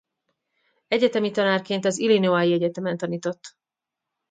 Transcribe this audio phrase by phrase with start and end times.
[0.87, 3.55] Egyetemi tanárként az Illinoisi Egyetemen tanított.